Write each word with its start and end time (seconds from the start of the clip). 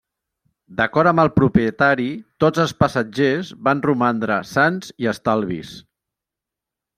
D'acord 0.77 1.09
amb 1.09 1.21
el 1.23 1.29
propietari, 1.35 2.07
tots 2.45 2.63
els 2.63 2.73
passatgers 2.79 3.51
van 3.69 3.85
romandre 3.89 4.39
sans 4.53 4.91
i 5.05 5.11
estalvis. 5.13 5.77